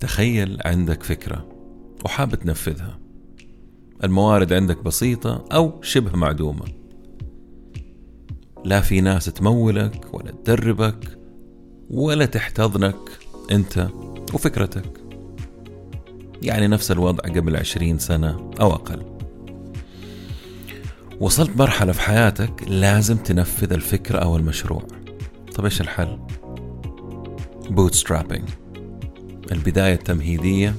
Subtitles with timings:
[0.00, 1.48] تخيل عندك فكرة
[2.04, 2.98] وحاب تنفذها.
[4.04, 6.64] الموارد عندك بسيطة أو شبه معدومة.
[8.64, 11.18] لا في ناس تمولك ولا تدربك
[11.90, 12.96] ولا تحتضنك
[13.50, 13.88] أنت
[14.34, 15.00] وفكرتك.
[16.42, 19.02] يعني نفس الوضع قبل عشرين سنة أو أقل.
[21.20, 24.82] وصلت مرحلة في حياتك لازم تنفذ الفكرة أو المشروع.
[25.54, 26.18] طب إيش الحل؟
[27.70, 28.69] bootstrapping.
[29.52, 30.74] البداية التمهيدية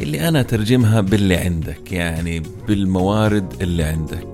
[0.00, 4.28] اللي أنا أترجمها باللي عندك يعني بالموارد اللي عندك.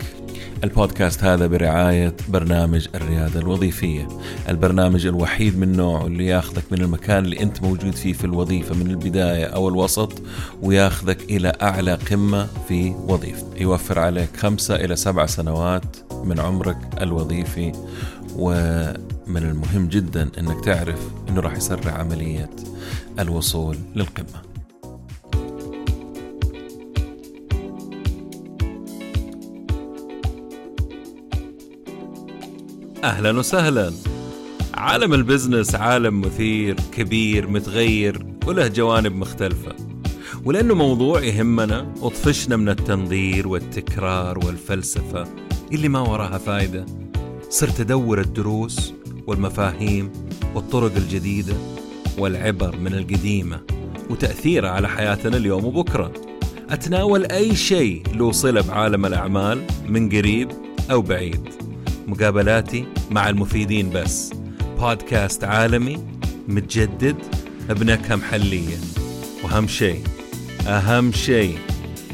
[0.65, 4.09] البودكاست هذا برعاية برنامج الريادة الوظيفية.
[4.49, 8.91] البرنامج الوحيد من نوعه اللي ياخذك من المكان اللي أنت موجود فيه في الوظيفة من
[8.91, 10.23] البداية أو الوسط
[10.63, 17.73] وياخذك إلى أعلى قمة في وظيفتك يوفر عليك خمسة إلى سبع سنوات من عمرك الوظيفي
[18.37, 22.51] ومن المهم جدا أنك تعرف أنه راح يسرع عملية
[23.19, 24.43] الوصول للقمة.
[33.05, 33.93] أهلا وسهلا.
[34.75, 39.77] عالم البزنس عالم مثير كبير متغير وله جوانب مختلفة.
[40.45, 45.27] ولأنه موضوع يهمنا وطفشنا من التنظير والتكرار والفلسفة
[45.73, 46.87] اللي ما وراها فايدة.
[47.51, 48.93] صرت أدور الدروس
[49.27, 50.13] والمفاهيم
[50.55, 51.55] والطرق الجديدة
[52.19, 53.61] والعبر من القديمة
[54.11, 56.13] وتأثيرها على حياتنا اليوم وبكرة.
[56.71, 60.49] أتناول أي شيء له صلة بعالم الأعمال من قريب
[60.91, 61.49] أو بعيد.
[62.09, 64.33] مقابلاتي مع المفيدين بس.
[64.81, 66.05] بودكاست عالمي
[66.49, 67.17] متجدد
[67.69, 68.77] بنكهة محلية.
[69.45, 70.03] وأهم شيء
[70.67, 71.59] أهم شيء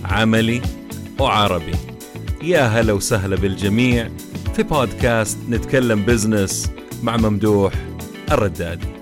[0.05, 0.63] عملي
[1.19, 1.75] وعربي.
[2.43, 4.11] يا هلا وسهلا بالجميع
[4.55, 6.71] في بودكاست نتكلم business
[7.03, 7.73] مع ممدوح
[8.33, 8.96] الردادي.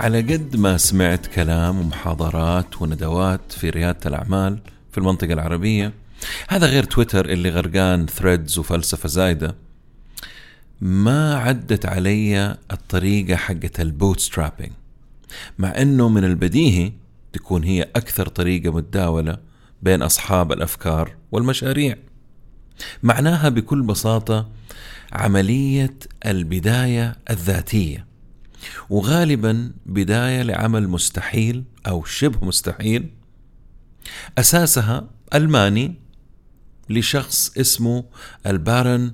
[0.00, 4.58] على قد ما سمعت كلام ومحاضرات وندوات في ريادة الأعمال
[4.92, 5.92] في المنطقة العربية
[6.48, 9.54] هذا غير تويتر اللي غرقان threads وفلسفة زايدة.
[10.80, 14.72] ما عدت علي الطريقة حقة ال bootstrapping
[15.58, 16.92] مع إنه من البديهي
[17.32, 19.38] تكون هي أكثر طريقة متداولة
[19.82, 21.96] بين أصحاب الأفكار والمشاريع.
[23.02, 24.48] معناها بكل بساطة
[25.12, 25.94] عملية
[26.26, 28.09] البداية الذاتية.
[28.90, 33.10] وغالبا بداية لعمل مستحيل أو شبه مستحيل
[34.38, 35.94] أساسها ألماني
[36.90, 38.04] لشخص اسمه
[38.46, 39.12] البارون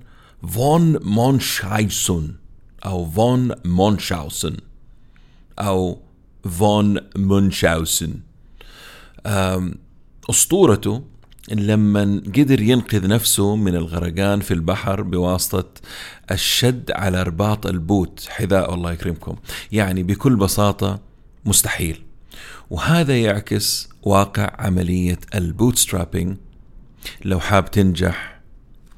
[0.49, 2.37] فون مونشايسون
[2.84, 4.57] أو فون مونشاوسن
[5.59, 6.03] أو
[6.51, 8.15] فون مونشاوسن
[10.31, 11.05] أسطورته
[11.53, 15.69] لما قدر ينقذ نفسه من الغرقان في البحر بواسطة
[16.31, 19.37] الشد على رباط ال boot حذاء الله يكرمكم.
[19.73, 21.01] يعني بكل بساطة
[21.45, 22.03] مستحيل.
[22.71, 26.37] وهذا يعكس واقع عملية ال bootstrapping
[27.25, 28.41] لو حاب تنجح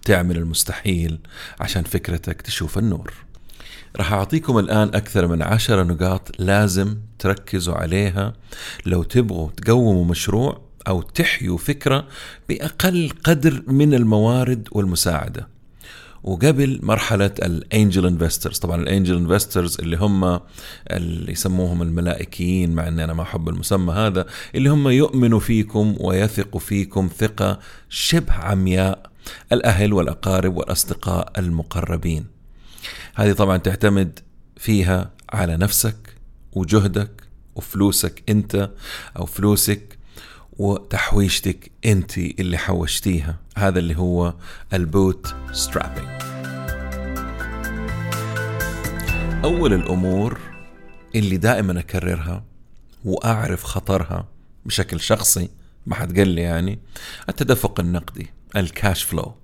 [0.04, 1.18] تعمل المستحيل
[1.60, 3.12] عشان فكرتك تشوف النور.
[3.96, 8.32] راح أعطيكم الآن أكثر من عشرة نقاط لازم تركزوا عليها.
[8.86, 12.06] لو تبغوا تقوموا مشروع أو تحيوا فكرة
[12.48, 15.48] بأقل قدر من الموارد والمساعدة.
[16.22, 20.40] وقبل مرحلة ال angel investors طبعا ال angel investors اللي هم
[20.90, 26.60] اللي يسموهم الملائكيين مع إني أنا ما أحب المسمى هذا اللي هم يؤمنوا فيكم ويثقوا
[26.60, 29.10] فيكم ثقة شبه عمياء
[29.52, 32.26] الأهل والأقارب والأصدقاء المقربين.
[33.14, 34.18] هذه طبعا تعتمد
[34.56, 35.96] فيها على نفسك
[36.52, 37.22] وجهدك
[37.54, 38.70] وفلوسك أنت
[39.16, 39.97] أو فلوسك
[40.58, 43.36] وتحويشتك انت اللي حوشتيها.
[43.56, 44.34] هذا اللي هو
[44.72, 46.08] ال bootstrapping
[49.44, 50.38] أول الأمور
[51.14, 52.44] اللي دائما أكررها
[53.04, 54.26] وأعرف خطرها
[54.66, 55.48] بشكل شخصي
[55.86, 56.78] ما حد قال لي يعني
[57.28, 59.34] التدفق النقدي الكاش فلو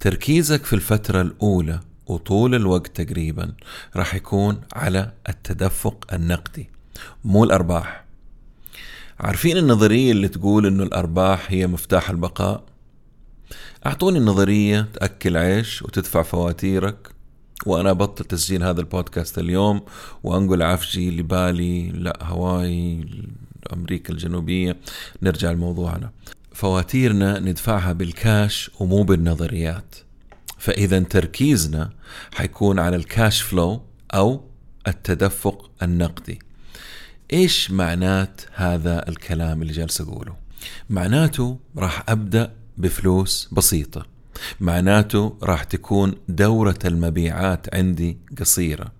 [0.00, 3.52] تركيزك في الفترة الأولى وطول الوقت تقريبا
[3.96, 6.70] راح يكون على التدفق النقدي
[7.24, 8.05] مو الأرباح.
[9.20, 12.64] عارفين النظرية اللي تقول إنه الأرباح هي مفتاح البقاء؟
[13.86, 17.08] أعطوني النظرية تأكل عيش وتدفع فواتيرك
[17.66, 19.80] وأنا بطل تسجيل هذا البودكاست اليوم
[20.24, 23.04] وأنقل عفجي لبالي لا هواي
[23.72, 24.76] أمريكا الجنوبية.
[25.22, 26.10] نرجع لموضوعنا.
[26.52, 29.94] فواتيرنا ندفعها بالكاش ومو بالنظريات.
[30.58, 31.90] فإذا تركيزنا
[32.34, 33.82] حيكون على ال cash flow
[34.14, 34.44] أو
[34.88, 36.38] التدفق النقدي.
[37.32, 40.36] إيش معنات هذا الكلام اللي جالس أقوله؟
[40.90, 44.06] معناته راح أبدأ بفلوس بسيطة.
[44.60, 48.92] معناته راح تكون دورة المبيعات عندي قصيرة.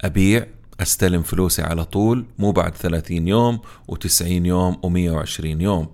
[0.00, 0.46] أبيع
[0.80, 3.60] أستلم فلوسي على طول مو بعد 30 يوم
[3.92, 5.88] و90 يوم و120 يوم.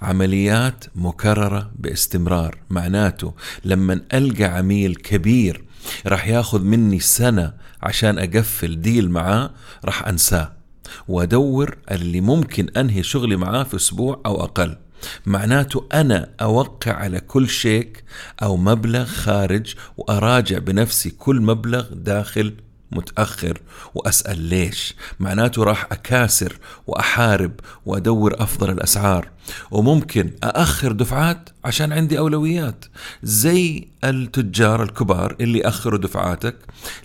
[0.00, 2.58] عمليات مكررة باستمرار.
[2.70, 3.34] معناته
[3.64, 5.64] لما ألقى عميل كبير
[6.06, 7.52] راح ياخذ مني سنة
[7.82, 9.50] عشان أقفل ديل معاه
[9.84, 10.59] راح أنساه.
[11.08, 14.76] وأدور اللي ممكن أنهي شغلي معاه في أسبوع أو أقل.
[15.26, 18.04] معناته أنا أوقع على كل شيك
[18.42, 22.54] أو مبلغ خارج وأراجع بنفسي كل مبلغ داخل
[22.92, 23.60] متأخر
[23.94, 24.94] وأسأل ليش.
[25.20, 27.52] معناته راح أكاسر وأحارب
[27.86, 29.28] وأدور أفضل الأسعار.
[29.70, 32.84] وممكن أأخر دفعات عشان عندي أولويات.
[33.22, 36.56] زي التجار الكبار اللي أخروا دفعاتك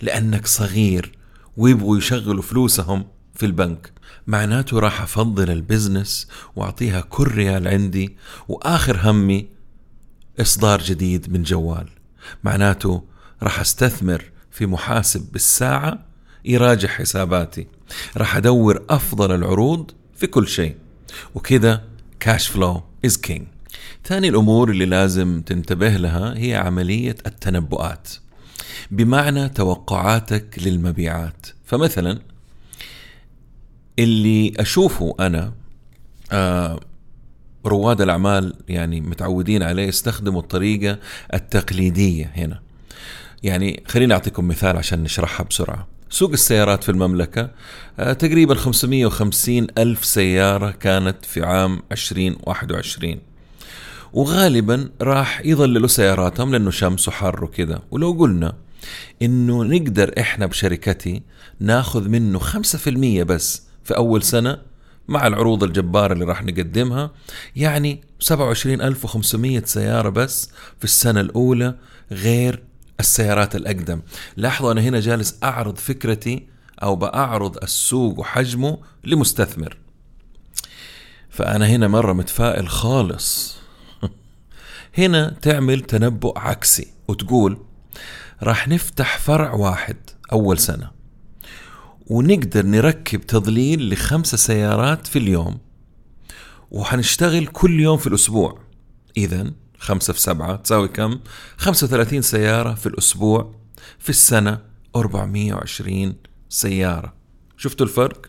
[0.02, 1.12] لأنك صغير
[1.56, 3.04] ويبغوا يشغلوا فلوسهم.
[3.36, 3.92] في البنك.
[4.26, 8.16] معناته راح أفضل البزنس وأعطيها كل ريال عندي
[8.48, 9.48] وآخر همي
[10.40, 11.88] إصدار جديد من جوال.
[12.44, 13.02] معناته
[13.42, 16.06] راح أستثمر في محاسب بالساعة
[16.44, 17.66] يراجع حساباتي.
[18.16, 20.76] راح أدور أفضل العروض في كل شيء.
[21.34, 21.84] وكذا
[22.20, 23.46] cash flow is king
[24.04, 28.08] ثاني الأمور اللي لازم تنتبه لها هي عملية التنبؤات.
[28.90, 31.46] بمعنى توقعاتك للمبيعات.
[31.64, 32.18] فمثلا
[33.98, 35.52] اللي أشوفه أنا
[36.32, 36.80] آه
[37.66, 40.98] رواد الأعمال يعني متعودين عليه يستخدموا الطريقة
[41.34, 42.60] التقليدية هنا.
[43.42, 45.86] يعني خليني أعطيكم مثال عشان نشرحها بسرعة.
[46.10, 47.50] سوق السيارات في المملكة
[47.98, 53.18] آه، تقريبا 550 ألف سيارة كانت في عام 2021
[54.12, 57.82] وغالبا راح يظللوا سياراتهم لأنه شمس وحر وكذا.
[57.90, 58.54] ولو قلنا
[59.22, 61.22] إنه نقدر إحنا بشركتي
[61.60, 64.58] ناخذ منه 5% بس في أول سنة
[65.08, 67.10] مع العروض الجبارة اللي راح نقدمها.
[67.56, 71.74] يعني 27500 سيارة بس في السنة الأولى
[72.12, 72.62] غير
[73.00, 74.00] السيارات الأقدم.
[74.36, 76.48] لاحظوا أنا هنا جالس أعرض فكرتي
[76.82, 79.76] أو بأعرض السوق وحجمه لمستثمر.
[81.30, 83.56] فأنا هنا مرة متفائل خالص.
[84.98, 87.58] هنا تعمل تنبؤ عكسي وتقول
[88.42, 89.96] راح نفتح فرع واحد
[90.32, 90.95] أول سنة.
[92.06, 95.58] ونقدر نركب تضليل لخمسة سيارات في اليوم.
[96.70, 98.58] وحنشتغل كل يوم في الأسبوع.
[99.16, 101.20] إذا خمسة في سبعة تساوي كم؟
[101.56, 103.54] خمسة وثلاثين سيارة في الأسبوع.
[103.98, 104.58] في السنة
[104.96, 106.14] 420
[106.48, 107.14] سيارة.
[107.56, 108.26] شفتوا الفرق؟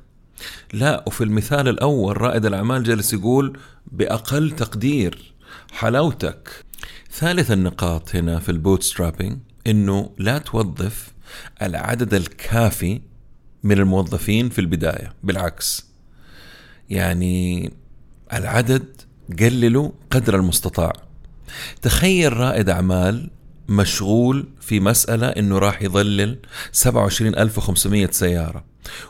[0.73, 3.59] لا وفي المثال الأول رائد الأعمال جالس يقول
[3.91, 5.33] بأقل تقدير.
[5.71, 6.65] حلاوتك.
[7.12, 9.38] ثالث النقاط هنا في ال bootstrapping
[9.68, 11.13] إنه لا توظف
[11.62, 13.01] العدد الكافي
[13.68, 15.86] من الموظفين في البداية بالعكس.
[16.90, 17.72] يعني
[18.34, 19.02] العدد
[19.40, 20.94] قللوا قدر المستطاع.
[21.81, 23.30] تخيل رائد أعمال
[23.69, 26.40] مشغول في مسألة أنه راح يظلل
[26.72, 28.64] 27500 سيارة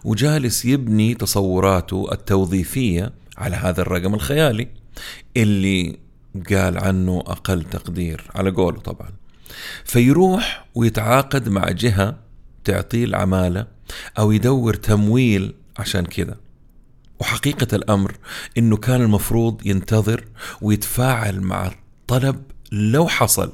[0.04, 4.68] وجالس يبني تصوراته التوظيفية على هذا الرقم الخيالي.
[5.38, 6.00] اللي
[6.50, 9.10] قال عنه أقل تقدير على قوله طبعا.
[9.86, 12.16] فيروح ويتعاقد مع جهة
[12.64, 13.77] تعطيه العمالة
[14.18, 16.38] أو يدور تمويل عشان كذا.
[17.20, 18.18] وحقيقة الأمر
[18.58, 20.26] أنه كان المفروض ينتظر
[20.62, 23.52] ويتفاعل مع الطلب لو حصل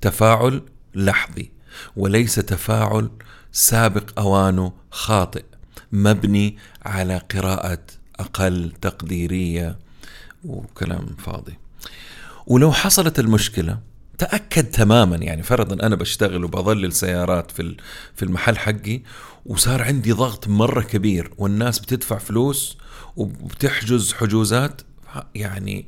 [0.00, 0.62] تفاعل
[0.94, 1.50] لحظي
[1.96, 3.10] وليس تفاعل
[3.52, 5.44] سابق أوانه خاطئ
[5.92, 7.82] مبني على قراءة
[8.20, 9.78] أقل تقديرية.
[10.44, 11.58] وكلام فاضي.
[12.46, 13.80] ولو حصلت المشكلة
[14.30, 17.76] تاكد تماما يعني فرضا أنا بشتغل وبظلل سيارات في
[18.14, 19.00] في المحل حقي
[19.46, 22.78] وصار عندي ضغط مرة كبير والناس بتدفع فلوس
[23.16, 24.82] وبتحجز حجوزات
[25.34, 25.86] يعني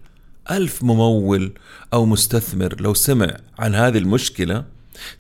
[0.51, 1.53] ألف ممول
[1.93, 2.81] أو مستثمر.
[2.81, 4.65] لو سمع عن هذه المشكلة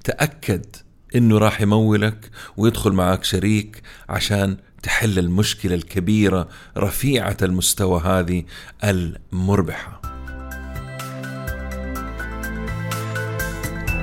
[0.05, 0.67] تأكد
[1.15, 8.45] إنه راح يمولك ويدخل معك شريك عشان تحل المشكلة الكبيرة رفيعة المستوى هذه
[8.85, 10.06] المربحة.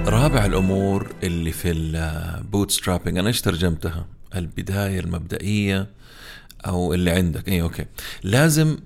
[0.08, 4.06] رابع الأمور اللي في ال bootstrapping أنا إيش ترجمتها؟
[4.36, 5.88] البداية المبدئية
[6.66, 7.48] أو اللي عندك.
[7.50, 7.86] اي okay.
[8.24, 8.78] لازم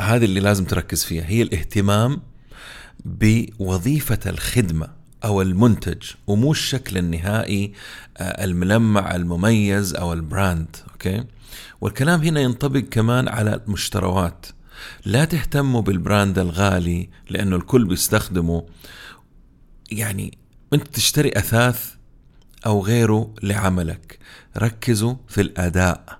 [0.00, 1.24] هذه اللي لازم تركز فيها.
[1.26, 2.20] هي الاهتمام
[3.04, 4.88] بوظيفة الخدمة
[5.24, 7.72] أو المنتج ومو الشكل النهائي
[8.16, 10.76] آه، الملمع المميز أو ال brand.
[10.92, 11.24] okay؟
[11.80, 14.46] والكلام هنا ينطبق كمان على المشتروات.
[15.04, 18.66] لا تهتموا بال brand الغالي لأنه الكل بيستخدمه.
[19.90, 20.38] يعني
[20.72, 21.94] أنت تشتري أثاث
[22.66, 24.18] أو غيره لعملك.
[24.56, 26.18] ركزوا في الأداء.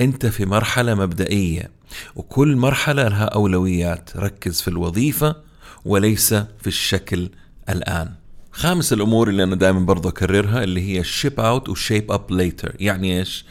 [0.00, 1.70] أنت في مرحلة مبدئية
[2.16, 4.16] وكل مرحلة لها أولويات.
[4.16, 5.36] ركز في الوظيفة
[5.84, 7.30] وليس في الشكل
[7.68, 8.14] الآن.
[8.52, 12.76] خامس الأمور اللي أنا دائما برضه أكررها اللي هي ship out و shape up later
[12.78, 13.44] يعني إيش؟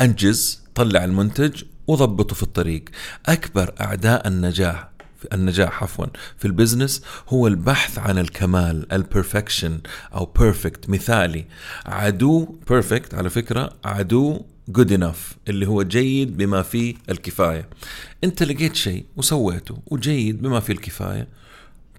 [0.00, 2.84] أنجز طلع المنتج وضبطه في الطريق.
[3.26, 4.93] أكبر أعداء النجاح.
[5.32, 6.06] النجاح عفوا
[6.38, 9.80] في ال business هو البحث عن الكمال ال perfection
[10.14, 11.44] أو perfect مثالي.
[11.86, 14.40] عدو perfect على فكرة عدو
[14.78, 17.68] good enough اللي هو جيد بما فيه الكفاية.
[18.24, 21.28] أنت لقيت شيء وسويته وجيد بما فيه الكفاية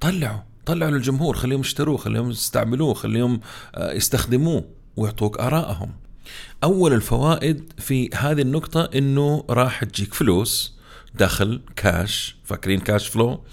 [0.01, 3.39] طلعه طلعوا للجمهور خليهم يشتروه خليهم يستعملوه خليهم
[3.75, 4.63] آه، يستخدموه
[4.95, 5.91] ويعطوك آرائهم.
[6.63, 10.74] أول الفوائد في هذه النقطة إنه راح تجيك فلوس
[11.17, 13.43] دخل كاش فاكرين كاش فلو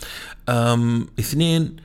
[1.18, 1.76] اثنين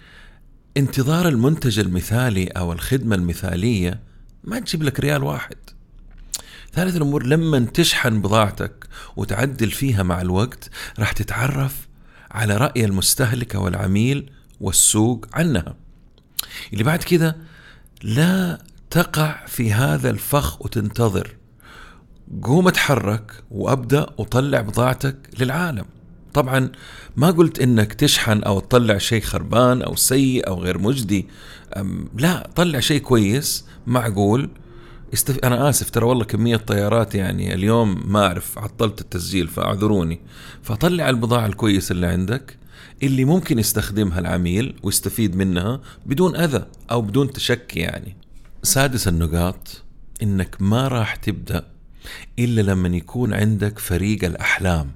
[0.77, 3.99] انتظار المنتج المثالي أو الخدمة المثالية
[4.43, 5.55] ما تجيب لك ريال واحد.
[6.73, 10.69] ثالث الأمور لما تشحن بضاعتك وتعدل فيها مع الوقت
[10.99, 11.87] راح تتعرف
[12.31, 14.31] على رأي المستهلك أو العميل
[14.61, 15.75] والسوق عنها.
[16.73, 17.37] اللي بعد كده
[18.03, 21.36] لا تقع في هذا الفخ وتنتظر.
[22.43, 25.85] قوم اتحرك وأبدأ وطلع بضاعتك للعالم.
[26.33, 26.71] طبعا
[27.15, 31.27] ما قلت إنك تشحن أو تطلع شيء خربان أو سيء أو غير مجدي.
[32.17, 34.49] لا طلع شيء كويس معقول.
[35.13, 35.39] استف...
[35.39, 40.19] أنا آسف ترى والله كمية طيارات يعني اليوم ما أعرف عطلت التسجيل فاعذروني.
[40.63, 42.57] فطلع البضاعة الكويسة اللي عندك
[43.03, 48.17] اللي ممكن يستخدمها العميل ويستفيد منها بدون أذى أو بدون تشكي يعني.
[48.63, 49.83] سادس النقاط
[50.23, 51.76] إنك ما راح تبدأ
[52.39, 54.91] إلا لما يكون عندك فريق الأحلام.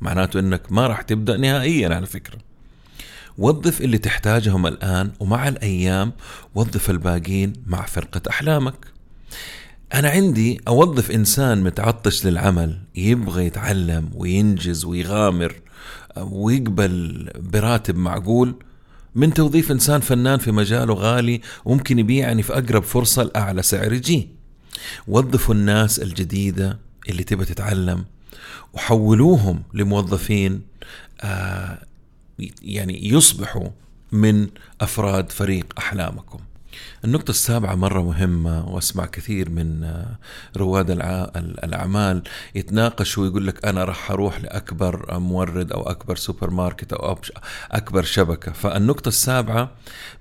[0.00, 2.38] معناته إنك ما راح تبدأ نهائيا على فكرة.
[3.38, 6.12] وظف اللي تحتاجهم الآن ومع الأيام
[6.54, 8.86] وظف الباقين مع فرقة أحلامك.
[9.94, 15.54] أنا عندي أوظف إنسان متعطش للعمل يبغى يتعلم وينجز ويغامر
[16.16, 18.54] ويقبل براتب معقول
[19.14, 24.28] من توظيف إنسان فنان في مجاله غالي وممكن يبيعني في أقرب فرصة لأعلى سعر يجي
[25.08, 28.04] وظفوا الناس الجديدة اللي تبى تتعلم
[28.72, 30.62] وحولوهم لموظفين
[31.20, 31.78] آه
[32.62, 33.68] يعني يصبحوا
[34.12, 34.48] من
[34.80, 36.38] أفراد فريق أحلامكم.
[37.04, 40.18] النقطة السابعة مرة مهمة وأسمع كثير من آه،
[40.56, 40.90] رواد
[41.64, 42.22] الأعمال
[42.54, 47.18] يتناقشوا ويقول لك أنا راح أروح لأكبر مورد أو أكبر سوبر ماركت أو
[47.70, 48.52] أكبر شبكة.
[48.52, 49.70] فالنقطة السابعة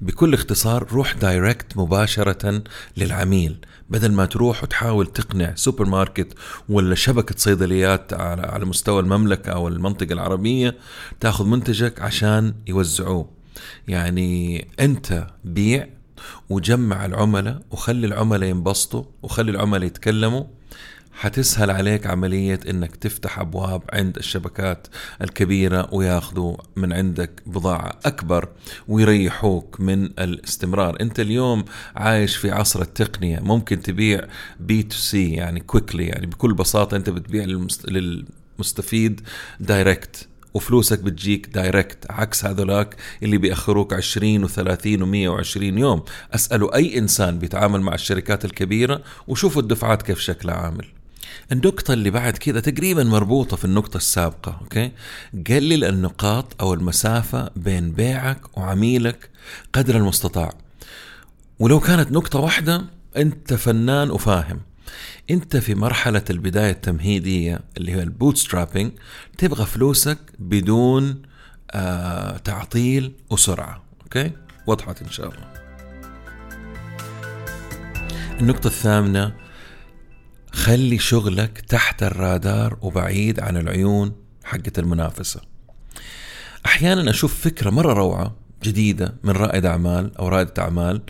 [0.01, 2.63] بكل اختصار روح direct مباشرة
[2.97, 3.57] للعميل.
[3.89, 6.33] بدل ما تروح وتحاول تقنع سوبر ماركت
[6.69, 10.77] ولا شبكة صيدليات على مستوى المملكة أو المنطقة العربية
[11.19, 13.29] تاخذ منتجك عشان يوزعوه.
[13.87, 15.87] يعني أنت بيع
[16.49, 20.43] وجمع العملاء وخلي العملاء ينبسطوا وخلي العملاء يتكلموا
[21.19, 24.87] حتسهل عليك عملية إنك تفتح أبواب عند الشبكات
[25.21, 28.49] الكبيرة وياخذوا من عندك بضاعة أكبر
[28.87, 31.01] ويريحوك من الاستمرار.
[31.01, 34.27] أنت اليوم عايش في عصر التقنية ممكن تبيع
[34.59, 37.45] B to C يعني quickly يعني بكل بساطة أنت بتبيع
[37.87, 39.21] للمستفيد
[39.59, 46.03] direct وفلوسك بتجيك direct عكس هذولاك اللي بيأخروك 20 و30 و120 يوم.
[46.35, 50.85] أسألوا أي إنسان بيتعامل مع الشركات الكبيرة وشوفوا الدفعات كيف شكلها عامل.
[51.51, 54.91] النقطة اللي بعد كذا تقريبا مربوطة في النقطة السابقة okay؟
[55.47, 59.29] قلل النقاط أو المسافة بين بيعك وعميلك
[59.73, 60.53] قدر المستطاع.
[61.59, 62.85] ولو كانت نقطة واحدة
[63.17, 64.59] أنت فنان وفاهم.
[65.29, 68.91] انت في مرحلة البداية التمهيدية اللي هي ال bootstrapping
[69.37, 71.21] تبغى فلوسك بدون
[71.71, 74.31] آه تعطيل وسرعة okay؟
[74.67, 75.53] وضحت إن شاء الله.
[78.39, 79.33] النقطة الثامنة
[80.51, 85.41] خلي شغلك تحت الرادار وبعيد عن العيون حقة المنافسة.
[86.65, 91.01] أحيانا أشوف فكرة مرة روعة جديدة من رائد أعمال أو رائدة أعمال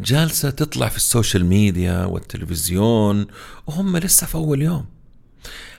[0.00, 3.26] جالسة تطلع في السوشيال ميديا والتلفزيون
[3.66, 4.86] وهم لسه في أول يوم.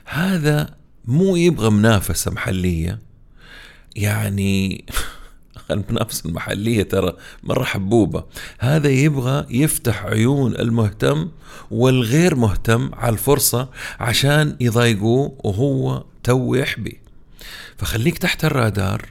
[0.04, 2.98] هذا مو يبغى منافسة محلية.
[3.96, 4.84] يعني
[5.70, 8.24] المنافسة المحلية ترى مرة حبوبة.
[8.58, 11.30] هذا يبغى يفتح عيون المهتم
[11.70, 13.68] والغير مهتم على الفرصة
[14.00, 17.00] عشان يضايقوه وهو تو يحبي.
[17.76, 19.06] فخليك تحت الرادار.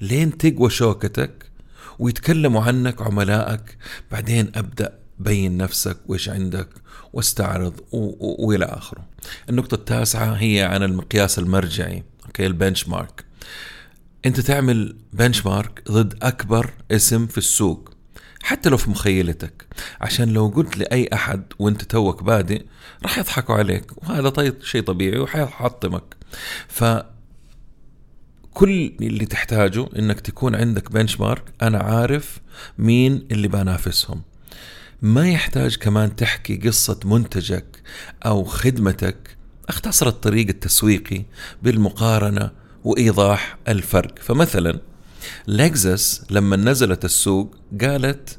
[0.00, 1.49] لين تقوى شوكتك.
[2.00, 3.76] ويتكلموا عنك عملائك
[4.10, 6.68] بعدين أبدأ بين نفسك وإيش عندك
[7.12, 9.06] واستعرض وإلى آخره.
[9.48, 13.24] النقطة التاسعة هي عن المقياس المرجعي، okay ال benchmark.
[14.26, 17.90] أنت تعمل benchmark ضد أكبر اسم في السوق
[18.42, 19.66] حتى لو في مخيلتك
[20.00, 22.64] عشان لو قلت لأي أحد وأنت توك بادئ
[23.02, 26.16] راح يضحكوا عليك وهذا طيب شيء طبيعي وحيحطمك
[26.68, 26.84] ف
[28.54, 32.38] كل اللي تحتاجه إنك تكون عندك بنش مارك أنا عارف
[32.78, 34.22] مين اللي بنافسهم.
[35.02, 37.82] ما يحتاج كمان تحكي قصة منتجك
[38.26, 39.36] أو خدمتك.
[39.68, 41.24] أختصر الطريق التسويقي
[41.62, 42.50] بالمقارنة
[42.84, 44.18] وإيضاح الفرق.
[44.18, 44.80] فمثلا
[45.46, 48.38] لكزس لما نزلت السوق قالت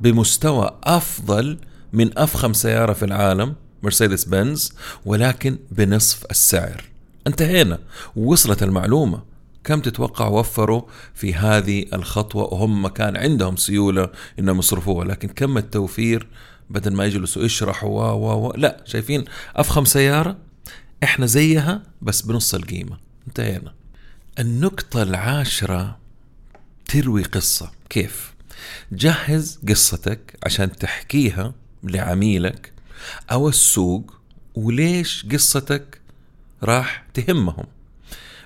[0.00, 1.58] بمستوى أفضل
[1.92, 4.72] من أفخم سيارة في العالم مرسيدس بنز
[5.04, 6.87] ولكن بنصف السعر.
[7.28, 7.78] انتهينا.
[8.16, 9.22] ووصلت المعلومة.
[9.64, 10.82] كم تتوقع وفروا
[11.14, 15.04] في هذه الخطوة؟ وهم كان عندهم سيولة إنهم يصرفوها.
[15.04, 16.26] لكن كم التوفير؟
[16.70, 19.24] بدل ما يجلسوا يشرحوا و و لا شايفين
[19.56, 20.36] أفخم سيارة؟
[21.02, 22.98] إحنا زيها بس بنص القيمة.
[23.28, 23.74] انتهينا.
[24.38, 25.98] النقطة العاشرة
[26.88, 27.70] تروي قصة.
[27.90, 28.34] كيف؟
[28.92, 31.54] جهز قصتك عشان تحكيها
[31.84, 32.72] لعميلك
[33.32, 34.14] أو السوق
[34.54, 35.97] وليش قصتك
[36.62, 37.64] راح تهمهم.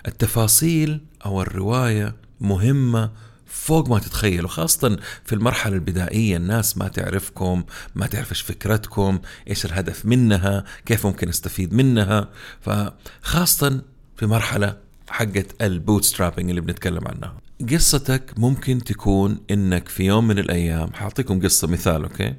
[0.09, 3.11] التفاصيل أو الرواية مهمة
[3.47, 7.65] فوق ما تتخيلوا خاصة في المرحلة البدائية الناس ما تعرفكم
[7.95, 12.29] ما تعرف إيش فكرتكم إيش الهدف منها كيف ممكن أستفيد منها.
[12.61, 13.83] فخاصة
[14.17, 14.77] في مرحلة
[15.09, 17.35] حقت ال bootstrapping اللي بنتكلم عنها.
[17.73, 22.35] قصتك ممكن تكون إنك في يوم من الأيام حأعطيكم قصة مثال okay؟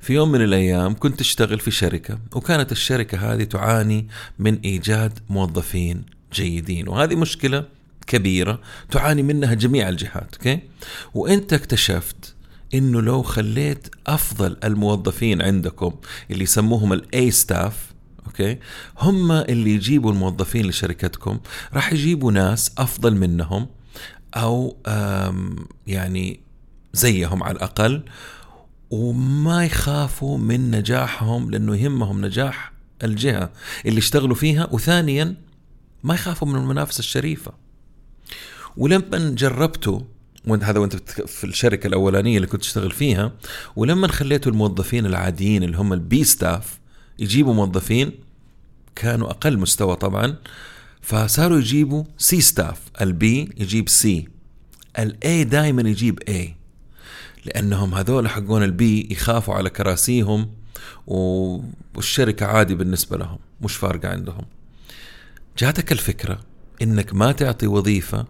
[0.00, 6.04] في يوم من الأيام كنت أشتغل في شركة وكانت الشركة هذه تعاني من إيجاد موظفين
[6.32, 7.64] جيدين وهذه مشكلة
[8.06, 8.60] كبيرة
[8.90, 10.58] تعاني منها جميع الجهات أوكي؟
[11.14, 12.34] وأنت اكتشفت
[12.74, 15.94] إنه لو خليت أفضل الموظفين عندكم
[16.30, 17.92] اللي يسموهم ال A staff
[18.26, 18.58] okay؟
[18.98, 21.38] هم اللي يجيبوا الموظفين لشركتكم
[21.74, 23.66] راح يجيبوا ناس أفضل منهم
[24.36, 24.76] أو
[25.86, 26.40] يعني
[26.92, 28.02] زيهم على الأقل
[28.92, 32.72] وما يخافوا من نجاحهم لأنه يهمهم نجاح
[33.04, 33.50] الجهة
[33.86, 34.68] اللي اشتغلوا فيها.
[34.70, 35.34] وثانيا
[36.02, 37.52] ما يخافوا من المنافسه الشريفة.
[38.76, 40.06] ولما جربته
[40.46, 43.32] وانت هذا وانت في الشركة الأولانية اللي كنت تشتغل فيها
[43.76, 46.78] ولما خليتوا الموظفين العاديين اللي هم ال B staff
[47.18, 48.12] يجيبوا موظفين
[48.96, 50.36] كانوا أقل مستوى طبعا
[51.02, 54.28] فصاروا يجيبوا C staff ال B يجيب C
[54.98, 56.56] ال A دائما يجيب A
[57.44, 60.50] لأنهم هذول حقون ال B يخافوا على كراسيهم
[61.06, 64.44] والشركة عادي بالنسبة لهم مش فارقة عندهم.
[65.58, 66.40] جاتك الفكرة
[66.82, 68.26] إنك ما تعطي وظيفة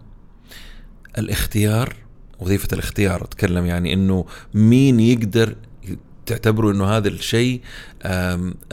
[1.17, 1.95] الاختيار
[2.39, 5.55] وظيفة الاختيار أتكلم يعني إنه مين يقدر
[6.25, 7.61] تعتبروا إنه هذا الشيء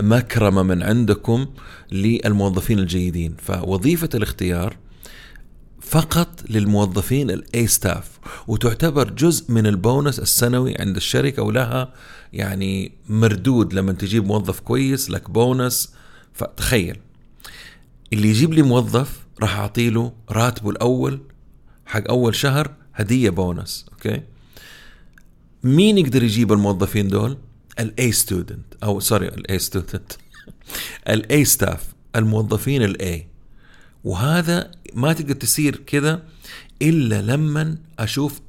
[0.01, 1.47] مكرمة من عندكم
[1.93, 3.35] للموظفين الجيدين.
[3.39, 4.77] فوظيفة الاختيار
[5.91, 11.95] فقط للموظفين ال A staff وتعتبر جزء من البونس السنوي عند الشركة ولها
[12.33, 15.95] يعني مردود لما تجيب موظف كويس لك بونس.
[16.33, 16.99] فتخيل
[18.13, 21.21] اللي يجيب لي موظف راح أعطي له راتبه الأول
[21.87, 24.23] حق أول شهر هدية bonus okay؟
[25.63, 27.39] مين يقدر يجيب الموظفين دول؟
[27.81, 30.13] الاي ستودنت أو سوري الاي ستودنت
[31.09, 33.30] الاي ستاف الموظفين الاي
[34.05, 36.23] وهذا ما تقدر تصير كذا
[36.83, 38.41] إلا لما أشوف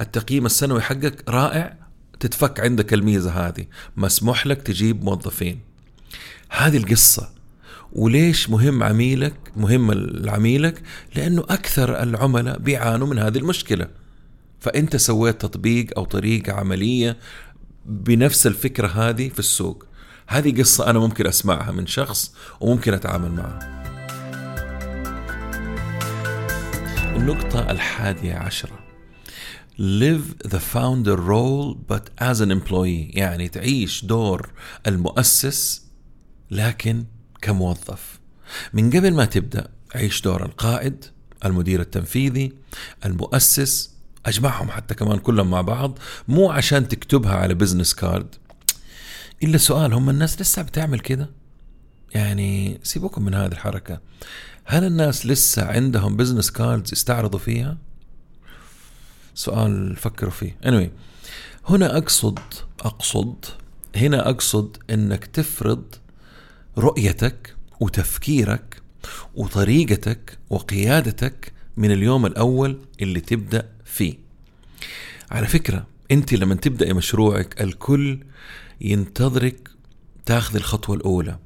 [0.00, 1.76] التقييم السنوي حقك رائع
[2.20, 3.66] تتفك عندك الميزة هذه.
[3.96, 5.60] مسموح لك تجيب موظفين.
[6.48, 7.30] هذه القصة.
[7.92, 10.82] وليش مهم عميلك مهم لعميلك
[11.14, 13.88] لأنه أكثر العملاء بيعانوا من هذه المشكلة.
[14.60, 17.16] فأنت سويت تطبيق أو طريقة عملية
[17.86, 19.86] بنفس الفكرة هذه في السوق.
[20.26, 23.77] هذه قصة أنا ممكن أسمعها من شخص وممكن أتعامل معه.
[27.18, 28.78] النقطة الحادية عشرة.
[29.78, 33.16] Live the founder role but as an employee.
[33.16, 34.50] يعني تعيش دور
[34.86, 35.82] المؤسس
[36.50, 37.04] لكن
[37.42, 38.20] كموظف.
[38.72, 41.04] من قبل ما تبدأ عيش دور القائد
[41.44, 42.52] المدير التنفيذي
[43.04, 43.94] المؤسس
[44.26, 48.34] أجمعهم حتى كمان كلهم مع بعض مو عشان تكتبها على business card
[49.42, 51.30] إلا سؤال هم الناس لسه بتعمل كده؟
[52.14, 54.00] يعني سيبوكم من هذه الحركة.
[54.64, 57.78] هل الناس لسه عندهم business cards يستعرضوا فيها؟
[59.34, 60.56] سؤال فكروا فيه.
[60.64, 60.88] Anyway
[61.70, 62.38] هنا أقصد
[62.80, 63.44] أقصد
[63.96, 65.94] هنا أقصد إنك تفرض
[66.78, 68.82] رؤيتك وتفكيرك
[69.34, 74.14] وطريقتك وقيادتك من اليوم الأول اللي تبدأ فيه.
[75.30, 78.18] على فكرة أنت لما تبداي مشروعك الكل
[78.80, 79.70] ينتظرك
[80.26, 81.38] تاخذ الخطوة الأولى.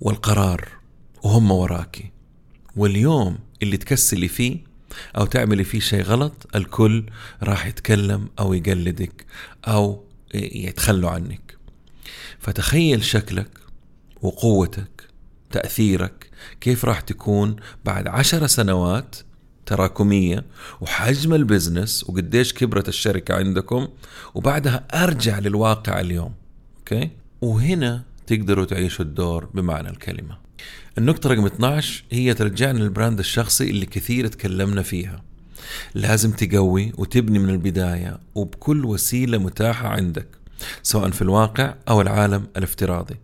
[0.00, 0.68] والقرار
[1.22, 2.10] وهم وراكي.
[2.76, 4.58] واليوم اللي تكسلي فيه
[5.16, 7.04] أو تعملي فيه شيء غلط الكل
[7.42, 9.26] راح يتكلم أو يقلدك
[9.64, 11.56] أو يتخلوا عنك.
[12.38, 13.58] فتخيل شكلك
[14.22, 15.08] وقوتك
[15.50, 19.16] تأثيرك كيف راح تكون بعد عشر سنوات
[19.66, 20.44] تراكمية
[20.80, 23.88] وحجم ال business وقديش كبرت الشركة عندكم
[24.34, 26.34] وبعدها أرجع للواقع اليوم
[26.78, 30.38] okay؟ وهنا تقدروا تعيشوا الدور بمعنى الكلمة.
[30.98, 35.22] النقطة رقم 12 هي ترجعنا لل brand الشخصي اللي كثير تكلمنا فيها.
[35.94, 40.26] لازم تقوي وتبني من البداية وبكل وسيلة متاحة عندك
[40.82, 43.16] سواء في الواقع أو العالم الافتراضي.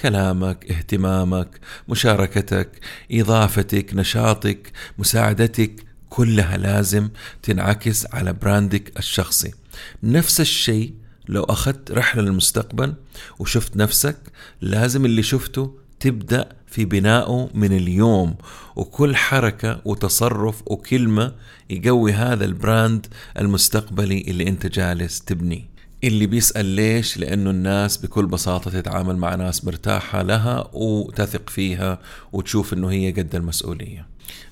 [0.00, 2.70] كلامك اهتمامك مشاركتك
[3.12, 7.08] إضافتك نشاطك مساعدتك كلها لازم
[7.42, 9.54] تنعكس على brand ك الشخصي.
[10.02, 10.94] نفس الشيء
[11.28, 12.94] لو أخذت رحلة للمستقبل
[13.38, 14.16] وشفت نفسك
[14.60, 18.34] لازم اللي شفته تبدأ في بنائه من اليوم.
[18.76, 21.32] وكل حركة وتصرف وكلمة
[21.70, 23.06] يقوي هذا ال brand
[23.38, 25.71] المستقبلي اللي أنت جالس تبنيه.
[26.04, 31.98] اللي بيسأل ليش؟ لأنه الناس بكل بساطة تتعامل مع ناس مرتاحة لها وتثق فيها
[32.32, 34.06] وتشوف أنه هي قد المسؤولية.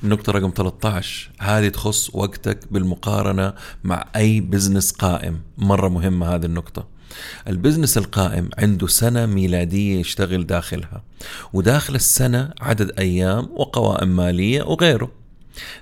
[0.04, 5.40] النقطة رقم 13 هذه تخص وقتك بالمقارنة مع أي business قائم.
[5.58, 6.86] مرة مهمة هذه النقطة.
[7.48, 11.02] البزنس القائم عنده سنة ميلادية يشتغل داخلها
[11.52, 15.12] وداخل السنة عدد أيام وقوائم مالية وغيره.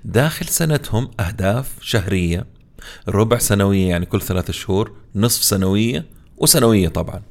[0.04, 2.57] داخل سنتهم أهداف شهرية.
[3.08, 6.04] ربع سنوية يعني كل ثلاثة شهور نصف سنوية
[6.36, 7.22] وسنوية طبعا.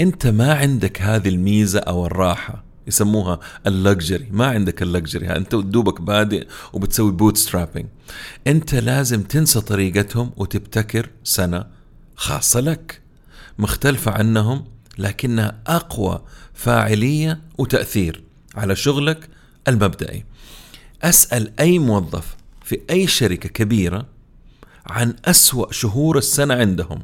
[0.00, 5.54] أنت ما عندك هذه الميزة أو الراحة يسموها ال luxury ما عندك ال luxury أنت
[5.54, 7.86] دوبك بادئ وبتسوي bootstrapping
[8.46, 11.64] أنت لازم تنسى طريقتهم وتبتكر سنة
[12.16, 13.00] خاصة لك.
[13.58, 14.64] مختلفة عنهم
[14.98, 16.22] لكنها أقوى
[16.54, 18.22] فاعلية وتأثير
[18.54, 19.28] على شغلك
[19.68, 20.24] المبدئي.
[21.02, 24.06] أسأل أي موظف في أي شركة كبيرة
[24.86, 27.02] عن أسوأ شهور السنة عندهم.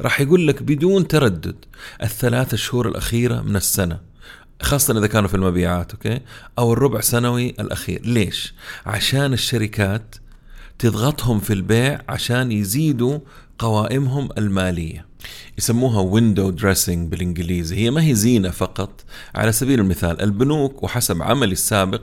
[0.00, 1.64] راح يقول لك بدون تردد
[2.02, 4.00] الثلاث شهور الأخيرة من السنة
[4.62, 6.20] خاصة إذا كانوا في المبيعات أوكي؟
[6.58, 8.02] أو الربع سنوي الأخير.
[8.04, 8.54] ليش؟
[8.86, 10.14] عشان الشركات
[10.78, 13.18] تضغطهم في البيع عشان يزيدوا
[13.58, 15.06] قوائمهم المالية.
[15.58, 17.76] يسموها window dressing بالإنجليزي.
[17.76, 19.04] هي ما هي زينة فقط.
[19.34, 22.02] على سبيل المثال البنوك وحسب عملي السابق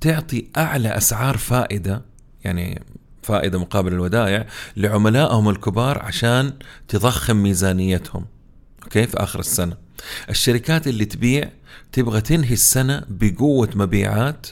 [0.00, 2.02] تعطي أعلى أسعار فائدة
[2.44, 2.82] يعني
[3.26, 6.52] فائدة مقابل الودائع لعملائهم الكبار عشان
[6.88, 8.26] تضخم ميزانيتهم.
[8.82, 9.76] okay؟ في آخر السنة.
[10.30, 11.50] الشركات اللي تبيع
[11.92, 14.46] تبغى تنهي السنة بقوة مبيعات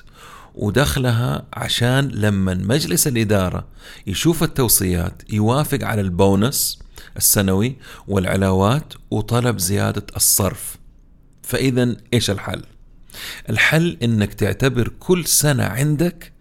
[0.55, 3.67] ودخلها عشان لما مجلس الإدارة
[4.07, 6.79] يشوف التوصيات يوافق على البونس
[7.17, 7.77] السنوي
[8.09, 10.77] والعلاوات وطلب زيادة الصرف.
[11.43, 12.63] فإذا إيش الحل؟
[13.51, 16.33] الحل إنك تعتبر كل سنة عندك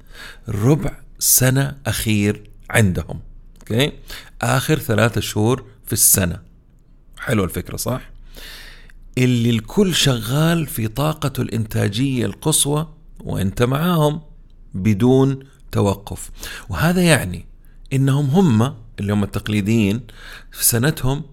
[0.50, 3.19] ربع سنة أخير عندهم.
[3.60, 3.92] okay؟
[4.41, 6.39] آخر ثلاثة شهور في السنة.
[7.19, 8.02] حلوة الفكرة صح؟
[9.17, 12.88] اللي الكل شغال في طاقته الإنتاجية القصوى
[13.19, 14.21] وأنت معاهم
[14.73, 15.39] بدون
[15.71, 16.32] توقف.
[16.69, 17.45] وهذا يعني
[17.93, 20.02] إنهم هم اللي هم التقليديين
[20.52, 21.23] في سنتهم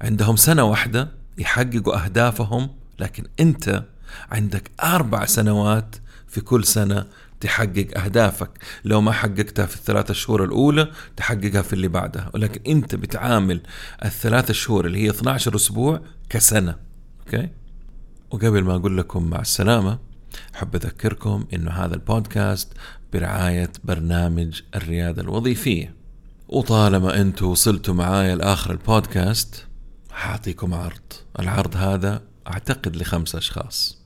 [0.00, 3.84] عندهم سنة واحدة يحققوا أهدافهم لكن أنت
[4.30, 5.96] عندك أربع سنوات
[6.28, 7.06] في كل سنة
[7.40, 8.50] تحقق أهدافك.
[8.84, 12.30] لو ما حققتها في الثلاثة شهور الأولى تحققها في اللي بعدها.
[12.34, 13.62] ولكن أنت بتعامل
[14.04, 16.76] الثلاثة شهور اللي هي 12 أسبوع كسنة.
[17.20, 17.48] okay؟
[18.30, 19.98] وقبل ما أقول لكم مع السلامة
[20.54, 22.72] أحب أذكركم أنه هذا البودكاست
[23.12, 25.94] برعاية برنامج الريادة الوظيفية.
[26.48, 29.66] وطالما أنتم وصلتوا معايا لآخر البودكاست
[30.10, 31.12] حاعطيكم عرض.
[31.38, 33.98] العرض هذا أعتقد لخمسة أشخاص.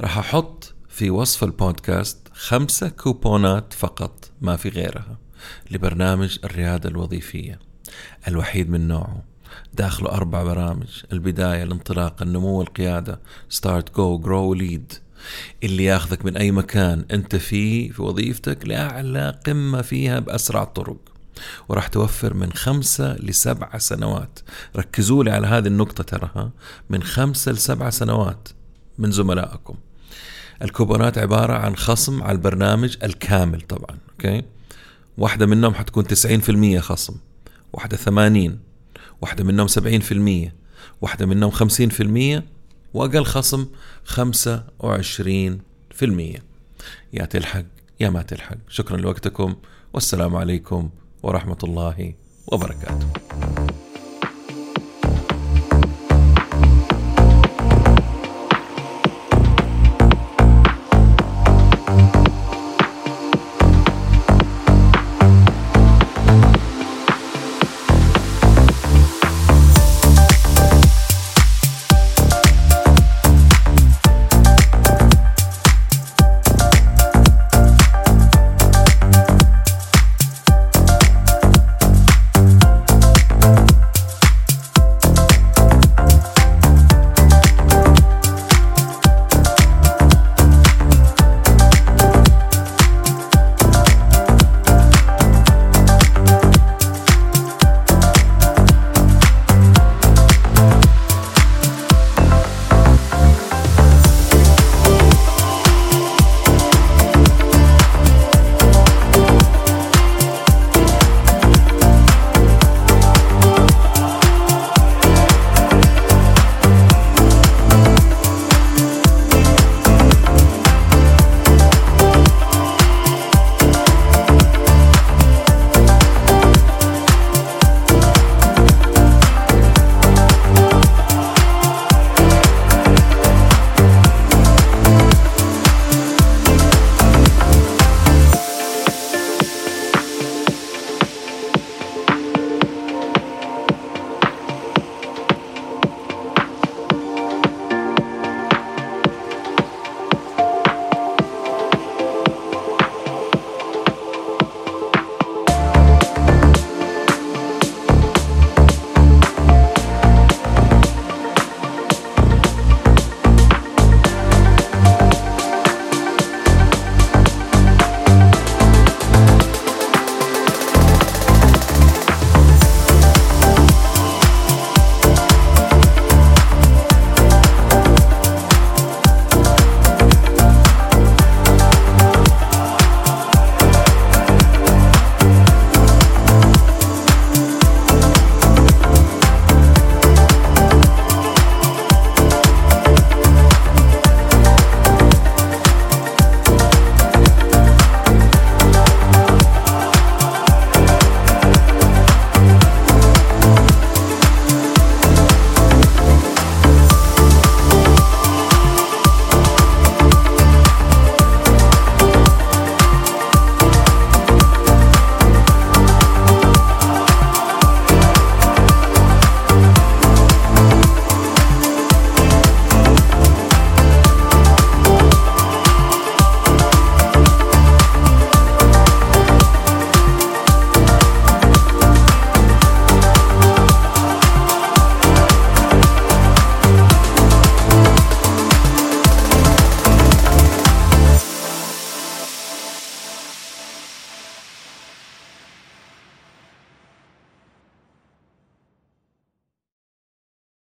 [0.00, 5.18] راح أحط في وصف البودكاست خمسة كوبونات فقط ما في غيرها
[5.70, 7.58] لبرنامج الريادة الوظيفية
[8.28, 9.22] الوحيد من نوعه.
[9.74, 13.20] داخله أربع برامج البداية الانطلاق النمو القيادة.
[13.48, 14.92] start go grow lead
[15.62, 20.98] اللي ياخذك من أي مكان أنت فيه في وظيفتك لأعلى قمة فيها بأسرع الطرق
[21.68, 24.38] وراح توفر من خمسة لسبعة سنوات.
[24.76, 26.50] ركزوا لي على هذه النقطة تراها
[26.90, 28.48] من خمسة لسبعة سنوات
[28.98, 29.74] من زملائكم.
[30.62, 34.42] الكوبونات عبارة عن خصم على البرنامج الكامل طبعا okay؟
[35.18, 37.14] واحدة منهم حتكون 90% خصم
[37.72, 38.58] واحدة 80
[39.22, 40.50] واحدة منهم 70%
[41.00, 42.42] واحدة منهم 50%
[42.94, 43.66] وأقل خصم
[44.06, 44.16] 25%
[47.12, 47.64] يا تلحق
[48.00, 48.56] يا ما تلحق.
[48.68, 49.56] شكرا لوقتكم
[49.92, 50.90] والسلام عليكم
[51.22, 52.14] ورحمة الله
[52.46, 53.08] وبركاته.